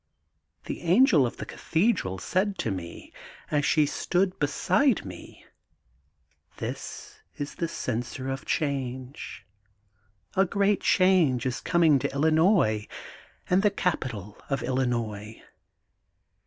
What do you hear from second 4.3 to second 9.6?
beside me:— 'This is the Censer of Change.